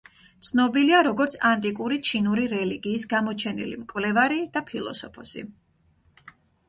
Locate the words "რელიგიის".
2.55-3.05